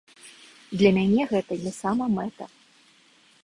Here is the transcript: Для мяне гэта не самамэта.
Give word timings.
Для 0.79 0.91
мяне 0.95 1.21
гэта 1.33 1.53
не 1.67 1.73
самамэта. 1.81 2.51